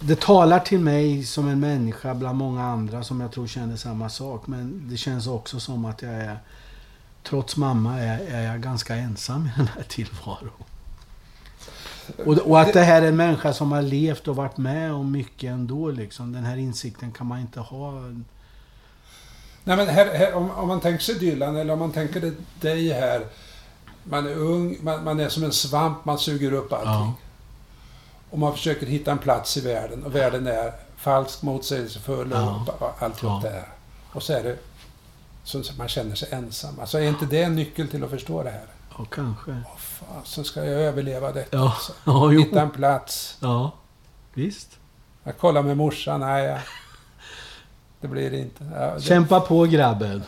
[0.00, 4.08] Det talar till mig som en människa bland många andra som jag tror känner samma
[4.08, 4.46] sak.
[4.46, 6.38] Men det känns också som att jag är,
[7.22, 10.64] trots mamma, är, är jag ganska ensam i den här tillvaron.
[12.26, 15.12] Och, och att det här är en människa som har levt och varit med om
[15.12, 15.90] mycket ändå.
[15.90, 16.32] Liksom.
[16.32, 17.92] Den här insikten kan man inte ha.
[19.64, 22.34] Nej, men här, här, om, om man tänker sig Dylan eller om man tänker det-
[22.60, 23.26] dig här.
[24.04, 26.90] Man är ung, man, man är som en svamp, man suger upp allting.
[26.92, 27.12] Ja.
[28.30, 32.66] Och man försöker hitta en plats i världen och världen är falsk, motsägelsefull Ja.
[32.78, 33.48] och alltihop Ja.
[33.50, 33.68] det här.
[34.12, 34.56] Och så är det
[35.44, 36.80] så man känner sig ensam.
[36.80, 38.66] Alltså är inte det en nyckel till att förstå det här?
[38.98, 39.50] Ja, kanske.
[39.50, 41.56] Åh fan, så ska jag överleva detta.
[41.56, 41.92] Ja, alltså.
[42.04, 43.36] ja Hitta en plats.
[43.40, 43.70] Ja,
[44.34, 44.68] visst.
[45.24, 46.58] Jag kollar med morsan, nej, jag,
[48.02, 48.64] det blir det inte.
[48.74, 50.22] Ja, det, Kämpa på grabben.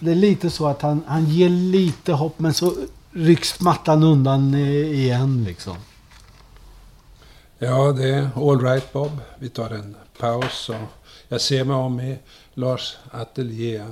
[0.00, 2.74] Det är lite så att han, han ger lite hopp men så
[3.12, 5.76] rycks mattan undan eh, igen liksom.
[7.58, 9.20] Ja, det är all right Bob.
[9.38, 10.76] Vi tar en paus och
[11.28, 12.18] jag ser mig om i
[12.54, 13.84] Lars ateljé.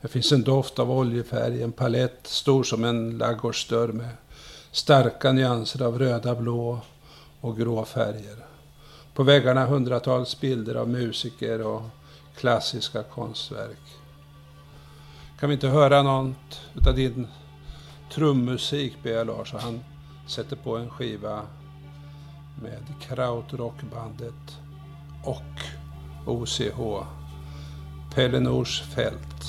[0.00, 4.08] Det finns en doft av oljefärg, en palett stor som en ladugårdsdörr med
[4.70, 6.80] starka nyanser av röda, blå
[7.40, 8.51] och grå färger.
[9.14, 11.82] På väggarna hundratals bilder av musiker och
[12.36, 13.96] klassiska konstverk.
[15.40, 17.28] Kan vi inte höra något utav din
[18.12, 19.54] trummusik, ber jag Lars.
[19.54, 19.80] Och han
[20.26, 21.42] sätter på en skiva
[22.62, 24.58] med krautrockbandet
[25.24, 25.60] och
[26.26, 27.06] OCH.
[28.14, 29.44] Pelle Nors fält.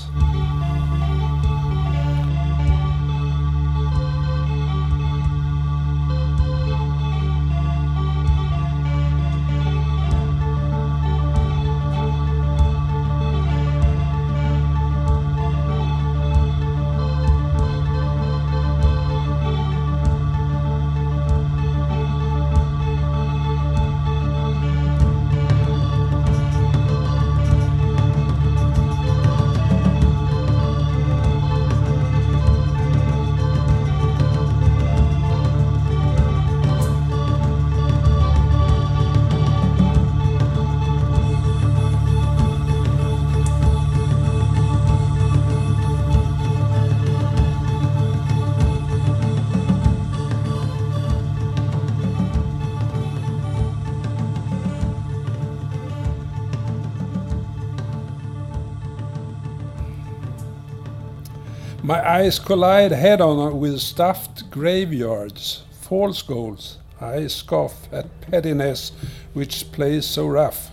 [61.93, 66.79] My eyes collide head on with stuffed graveyards, false goals.
[66.99, 68.93] I scoff at pettiness
[69.36, 70.71] which plays so rough.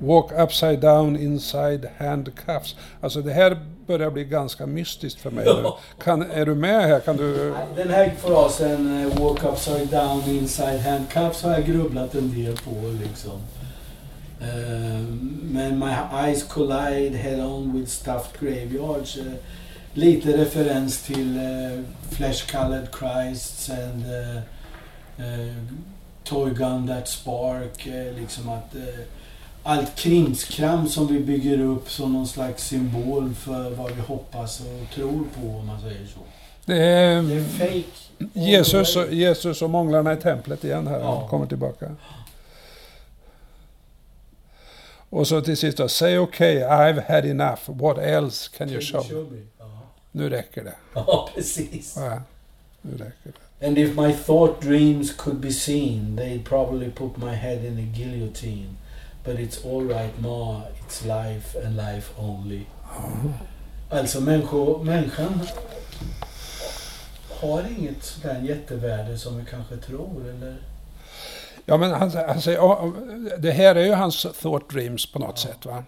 [0.00, 2.76] Walk upside down inside handcuffs.
[3.00, 5.64] Alltså det här börjar bli ganska mystiskt för mig nu.
[6.04, 7.00] Kan, är du med här?
[7.00, 7.54] Kan du...
[7.76, 12.70] Den här frasen, eh, walk upside down inside handcuffs, har jag grubblat en del på
[13.02, 13.40] liksom.
[14.40, 15.00] Eh,
[15.42, 15.94] men My
[16.26, 19.16] Eyes Collide Head On With Stuffed Graveyards.
[19.16, 19.32] eh,
[19.94, 24.36] lite referens till uh, Flesh Colored Christs and uh,
[25.18, 25.54] uh,
[26.24, 27.86] Toy Gun That Spark.
[27.86, 28.82] eh, liksom att eh,
[29.62, 34.94] allt krimskram som vi bygger upp som någon slags symbol för vad vi hoppas och
[34.94, 36.20] tror på om man säger så.
[36.64, 38.38] Det är Det är fake.
[38.40, 40.98] Jesus, Jesus och månglarna i templet igen här.
[41.00, 41.26] Ja.
[41.30, 41.90] Kommer tillbaka.
[45.10, 45.88] Och så till sist då.
[45.88, 47.60] Say okay, I've had enough.
[47.66, 49.32] What else can you show?
[49.32, 49.38] me?
[49.58, 49.64] Ja.
[50.12, 50.74] Nu räcker det.
[50.94, 51.96] ja, precis.
[51.96, 52.22] Ja,
[52.82, 53.66] nu räcker det.
[53.66, 57.96] And if my thought dreams could be seen, they'd probably put my head in a
[57.96, 58.76] guillotine.
[59.24, 62.66] But it's all right ma, it's life and life only.
[63.90, 65.40] Alltså människor, människan
[67.28, 70.56] har inget sådär jättevärde som vi kanske tror, eller?
[71.66, 72.92] Ja, men han, han säger, ja,
[73.38, 75.66] det här är ju hans thought dreams på något sätt.
[75.66, 75.84] va?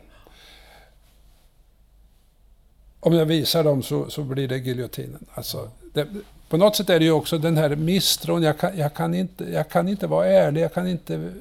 [3.01, 5.27] Om jag visar dem så, så blir det giljotinen.
[5.35, 6.07] Alltså, det,
[6.49, 8.43] på något sätt är det ju också den här misstron.
[8.43, 11.33] Jag kan, jag, kan inte, jag kan inte vara ärlig, jag kan inte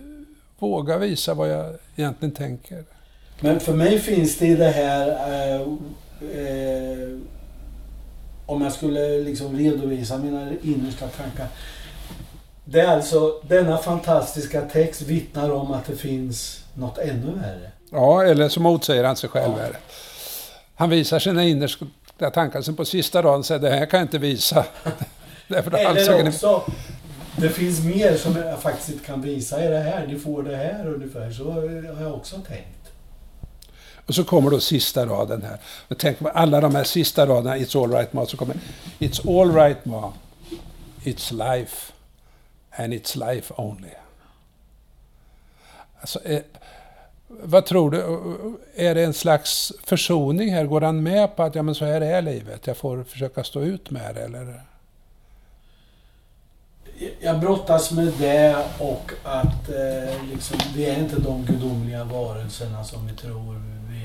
[0.59, 2.83] våga visa vad jag egentligen tänker.
[3.39, 5.07] Men för mig finns det i det här...
[5.07, 7.17] Eh, eh,
[8.45, 11.47] om jag skulle liksom redovisa mina innersta tankar.
[12.71, 17.71] Det är alltså, denna fantastiska text vittnar om att det finns något ännu värre.
[17.91, 19.53] Ja, eller så motsäger han sig själv.
[19.57, 19.65] Ja.
[20.75, 21.85] Han visar sina innersta
[22.33, 22.61] tankar.
[22.61, 24.65] Sen på sista raden säger det här kan jag inte visa.
[25.47, 26.63] Därför Eller också,
[27.37, 30.07] det finns mer som jag faktiskt inte kan visa er det här.
[30.07, 31.31] Ni får det här ungefär.
[31.31, 32.91] Så har jag också tänkt.
[34.05, 35.57] Och så kommer då sista raden här.
[35.87, 38.55] Och tänk på alla de här sista raderna, It's all right ma, så kommer
[38.99, 40.13] It's all right ma,
[41.03, 41.91] It's life,
[42.71, 43.93] and it's life only.
[45.99, 46.41] Alltså, eh,
[47.27, 47.99] vad tror du?
[48.75, 50.65] Är det en slags försoning här?
[50.65, 53.61] Går han med på att ja, men så här är livet, jag får försöka stå
[53.61, 54.21] ut med det?
[54.21, 54.61] Eller?
[57.19, 63.07] Jag brottas med det och att eh, liksom, vi är inte de gudomliga varelserna som
[63.07, 63.61] vi tror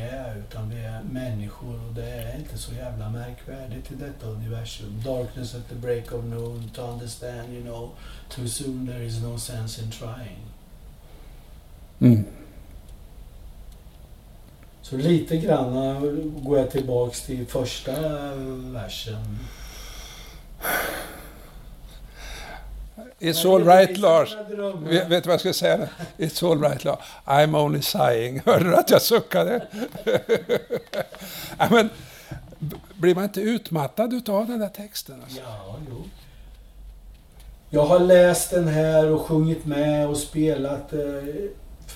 [0.09, 0.37] är.
[0.37, 5.03] Utan vi är människor och det är inte så jävla märkvärdigt i detta universum.
[5.05, 7.91] Darkness at the break of noon, to understand you know,
[8.29, 10.39] too soon there is no sense in trying.
[11.99, 12.25] Mm.
[14.83, 17.93] Så lite grann går jag tillbaks till första
[18.57, 19.39] versen.
[23.27, 24.37] It's all right Lars.
[24.79, 25.89] Vet, vet du vad jag ska säga?
[26.17, 26.99] It's all right Lars.
[27.25, 28.41] I'm only sighing.
[28.47, 29.67] Hörde du att jag suckade?
[31.59, 31.89] ja, men,
[32.95, 35.23] blir man inte utmattad utav den där texten?
[35.23, 35.41] Alltså?
[35.41, 36.05] Ja, jo.
[37.71, 41.01] Jag har läst den här och sjungit med och spelat eh,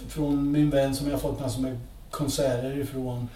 [0.09, 1.79] från min vän som jag fått massor med
[2.11, 3.29] konserter ifrån.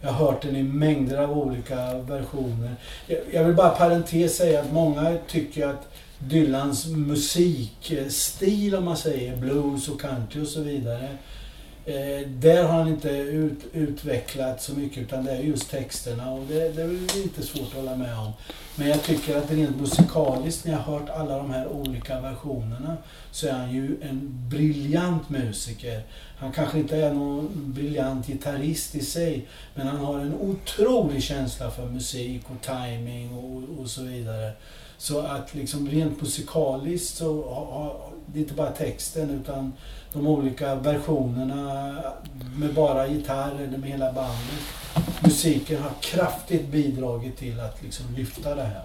[0.00, 2.76] Jag har hört den i mängder av olika versioner.
[3.06, 9.36] Jag, jag vill bara parentes säga att många tycker att Dylans musikstil, om man säger,
[9.36, 11.08] blues och country och så vidare.
[11.84, 16.44] Eh, där har han inte ut, utvecklat så mycket utan det är just texterna och
[16.48, 18.32] det, det är inte lite svårt att hålla med om.
[18.76, 22.96] Men jag tycker att rent musikaliskt, när jag har hört alla de här olika versionerna,
[23.30, 26.02] så är han ju en briljant musiker.
[26.38, 31.70] Han kanske inte är någon briljant gitarrist i sig, men han har en otrolig känsla
[31.70, 34.52] för musik och timing och, och så vidare.
[34.98, 39.72] Så att liksom rent musikaliskt så har, det är inte bara texten utan
[40.12, 41.94] de olika versionerna
[42.56, 44.60] med bara gitarr eller med hela bandet.
[45.20, 48.82] Musiken har kraftigt bidragit till att liksom lyfta det här.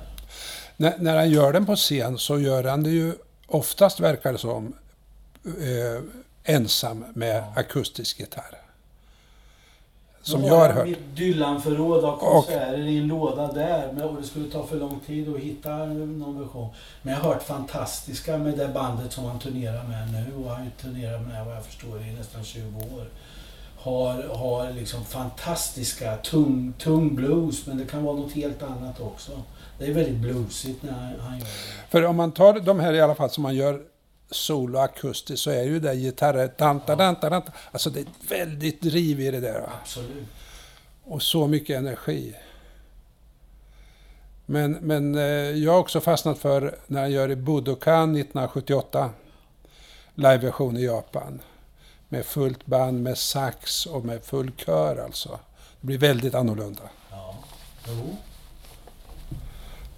[0.77, 3.13] När, när han gör den på scen så gör han det ju
[3.47, 4.73] oftast, verkar det som,
[5.45, 6.03] eh,
[6.43, 8.61] ensam med akustisk gitarr.
[10.23, 10.87] Som jag har hört.
[10.87, 13.91] mitt Dylan-förråd av konserter i en låda där.
[13.93, 16.69] Men, och det skulle ta för lång tid att hitta någon version.
[17.01, 20.43] Men jag har hört fantastiska med det bandet som han turnerar med nu.
[20.43, 23.05] Och han turnerar med vad jag förstår i nästan 20 år.
[23.77, 27.67] Har, har liksom fantastiska tung, tung blues.
[27.67, 29.31] Men det kan vara något helt annat också.
[29.79, 31.89] Det är väldigt bluesigt när han, han gör det.
[31.89, 33.81] För om man tar de här i alla fall som man gör
[34.31, 37.51] solo akustiskt så är ju det gitarrer, danta, danta, danta.
[37.71, 39.69] Alltså det är ett väldigt driv i det där.
[39.81, 40.27] Absolut.
[41.03, 42.35] Och så mycket energi.
[44.45, 45.23] Men, men eh,
[45.63, 49.09] jag har också fastnat för när han gör i Budokan 1978,
[50.15, 51.41] liveversion i Japan.
[52.09, 55.39] Med fullt band, med sax och med full kör alltså.
[55.81, 56.83] Det blir väldigt annorlunda.
[57.11, 57.35] Ja.
[57.87, 58.15] Jo.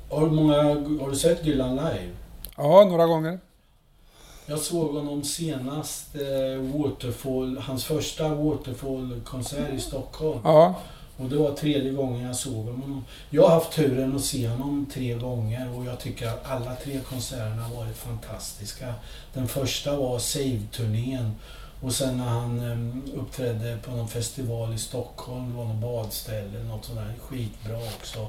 [0.10, 0.56] Har du, många,
[1.02, 2.10] har du sett Dylan live?
[2.58, 3.40] Ja, några gånger.
[4.46, 10.40] Jag såg honom senast, eh, Waterfall, hans första Waterfall-konsert i Stockholm.
[10.44, 10.76] Ja,
[11.18, 13.06] Och det var tredje gången jag såg honom.
[13.30, 17.00] Jag har haft turen att se honom tre gånger och jag tycker att alla tre
[17.10, 18.94] konserterna har varit fantastiska.
[19.34, 21.32] Den första var Save-turnén
[21.82, 26.64] och sen när han eh, uppträdde på någon festival i Stockholm, det var något badställe,
[26.64, 28.28] något sånt där skitbra också.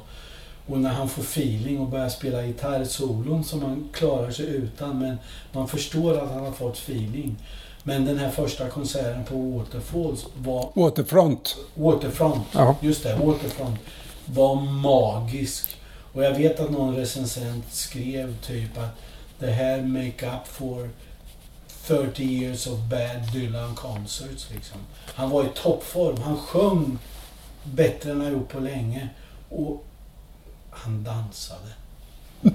[0.66, 5.18] Och när han får feeling och börjar spela gitarrsolon som han klarar sig utan men
[5.52, 7.36] man förstår att han har fått feeling.
[7.82, 11.56] Men den här första konserten på Waterfalls var Waterfront.
[11.74, 12.76] Waterfront, Ja.
[12.80, 13.78] just det, Waterfront,
[14.26, 15.76] var magisk.
[16.12, 18.98] Och jag vet att någon recensent skrev typ att
[19.38, 20.90] det här make up for
[21.86, 24.78] 30 years of bad Dylan concerts liksom.
[25.14, 26.98] Han var i toppform, han sjöng
[27.64, 29.08] bättre än han gjort på länge.
[29.48, 29.84] Och
[30.74, 31.68] han dansade.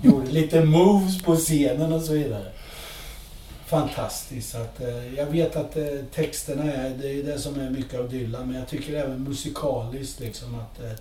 [0.01, 2.45] Gjorde lite moves på scenen och så vidare.
[3.65, 4.55] Fantastiskt.
[4.55, 8.09] Att, eh, jag vet att eh, texterna är det, är det som är mycket av
[8.09, 10.91] Dylan, men jag tycker även musikaliskt liksom att eh,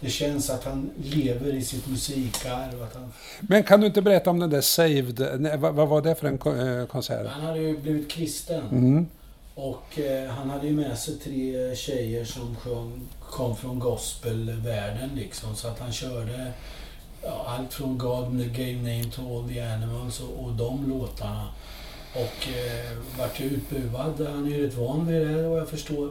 [0.00, 2.82] det känns att han lever i sitt musikarv.
[2.82, 5.40] Att han, Men kan du inte berätta om den där Saved?
[5.40, 7.26] Nej, vad, vad var det för en eh, konsert?
[7.26, 8.68] han hade ju blivit kristen.
[8.68, 9.06] Mm.
[9.54, 13.00] Och eh, han hade ju med sig tre tjejer som sjöng,
[13.30, 15.56] kom från gospelvärlden liksom.
[15.56, 16.52] Så att han körde
[17.22, 21.48] ja, allt från God gave name to all the animals och, och de låtarna.
[22.14, 24.26] Och eh, vart ju utbuad.
[24.28, 26.10] Han är ju rätt van vid det vad jag förstår.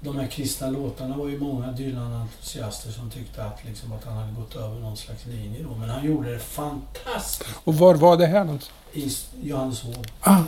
[0.00, 4.32] De här kristna låtarna var ju många Dylan-entusiaster som tyckte att, liksom, att han hade
[4.32, 5.74] gått över någon slags linje då.
[5.74, 8.76] Men han gjorde det fantastiskt Och var var det här någonstans?
[8.92, 9.10] i
[9.48, 10.06] Johanneshov.
[10.20, 10.42] Ah.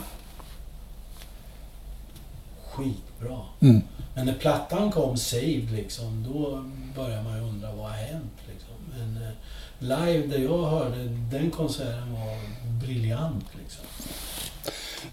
[2.73, 3.39] Skitbra.
[3.61, 3.83] Mm.
[4.15, 6.65] Men när plattan kom, Saved, liksom, då
[7.03, 8.33] börjar man ju undra vad har hänt?
[8.53, 8.75] Liksom.
[8.99, 9.33] Men eh,
[9.79, 12.39] live, där jag hörde, den konserten var
[12.87, 13.45] briljant.
[13.63, 13.85] Liksom.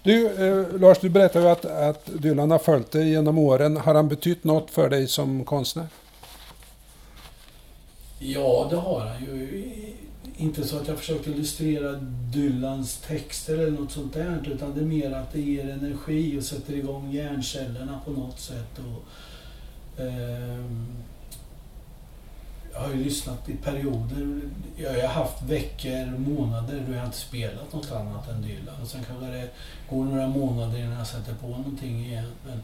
[0.02, 3.76] Du, eh, Lars, du berättade ju att, att Dylan har följt dig genom åren.
[3.76, 5.86] Har han betytt något för dig som konstnär?
[8.18, 9.96] Ja, det har han ju.
[10.40, 11.92] Inte så att jag försöker illustrera
[12.32, 16.44] Dylans texter eller något sånt där, utan det är mer att det ger energi och
[16.44, 18.78] sätter igång hjärncellerna på något sätt.
[18.78, 20.64] Och, eh,
[22.72, 24.40] jag har ju lyssnat i perioder.
[24.76, 28.82] Jag har haft veckor, månader då jag inte spelat något annat än Dylan.
[28.82, 29.48] Och sen kanske det
[29.90, 32.32] går några månader innan jag sätter på någonting igen.
[32.46, 32.62] Men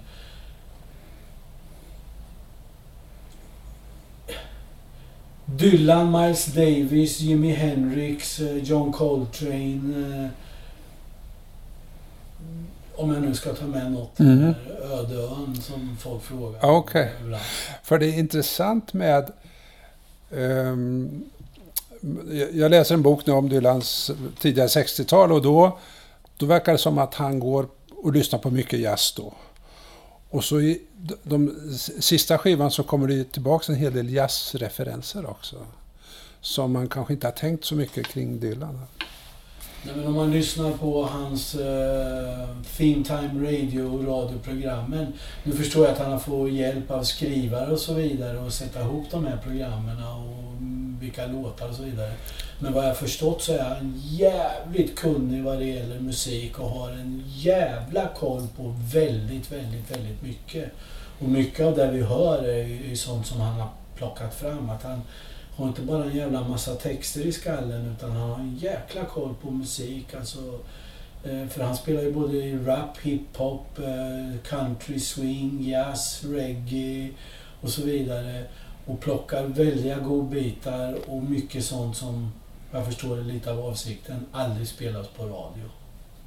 [5.46, 10.24] Dylan, Miles Davis, Jimi Hendrix, eh, John Coltrane.
[10.24, 10.30] eh,
[12.98, 14.18] Om jag nu ska ta med något.
[14.20, 14.54] Mm.
[14.92, 16.58] Ödeön som folk frågar.
[16.62, 17.12] Ja, okej.
[17.20, 17.42] ibland.
[17.82, 19.32] För det är intressant med...
[22.30, 25.78] jag- jag läser en bok nu om Dylans tidiga 60-tal och då,
[26.36, 27.66] då verkar det som att han går
[28.02, 29.32] och lyssnar på mycket jazz då.
[30.36, 30.82] Och så i
[31.22, 31.54] de,
[32.00, 35.56] sista skivan så kommer det tillbaka en hel del jazzreferenser också.
[36.40, 38.80] Som man kanske inte har tänkt så mycket kring Dylan.
[39.82, 41.62] Nej, men om man lyssnar på hans uh,
[42.76, 45.12] Theme Time Radio och radioprogrammen.
[45.44, 48.80] Nu förstår jag att han har fått hjälp av skrivare och så vidare att sätta
[48.80, 50.62] ihop de här programmen och
[51.00, 52.12] vilka låtar och så vidare.
[52.58, 56.70] Men vad jag har förstått så är han jävligt kunnig vad det gäller musik och
[56.70, 60.72] har en jävla koll på väldigt, väldigt, väldigt mycket.
[61.18, 64.70] Och mycket av det vi hör är ju sånt som han har plockat fram.
[64.70, 65.02] Att han
[65.56, 69.34] har inte bara en jävla massa texter i skallen utan han har en jäkla koll
[69.42, 70.14] på musik.
[70.14, 70.38] Alltså,
[71.24, 77.10] eh, för han spelar ju både rap, hiphop, eh, country, swing, jazz, reggae
[77.60, 78.44] och så vidare.
[78.86, 82.32] Och plockar väldiga godbitar och mycket sånt som
[82.70, 85.70] jag förstår lite av avsikten, aldrig spelas på radio.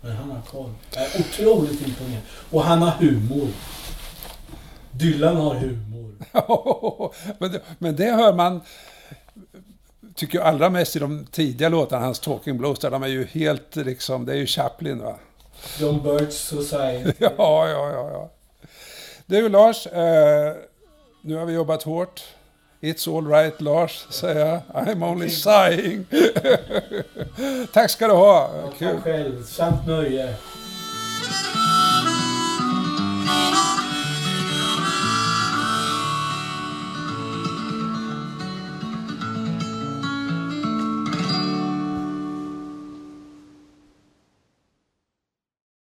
[0.02, 0.74] Men han har koll.
[0.96, 2.22] Jag är otroligt imponerad.
[2.52, 3.48] Och han har humor.
[4.92, 6.16] Dylan har humor.
[7.40, 8.62] men, det, men det hör man,
[10.16, 13.26] tycker jag allra mest i de tidiga låtarna, hans Talking Blues, där de är ju
[13.26, 15.20] helt liksom, det är ju Chaplin va.
[15.80, 17.14] John Birch Society.
[17.20, 18.32] Ja, ja, ja, ja.
[19.26, 20.56] Du Lars, eh,
[21.22, 22.24] nu har vi jobbat hårt.
[22.82, 24.62] It's all right Lars, säger jag.
[24.74, 26.06] I'm only sighing.
[27.74, 28.50] Tack ska du ha.
[28.56, 29.44] Ja, tack själv.
[29.44, 30.36] samt nöje.